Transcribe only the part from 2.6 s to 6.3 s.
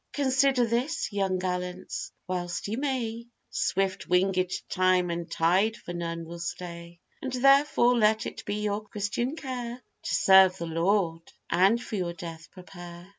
you may, Swift wingèd time and tide for none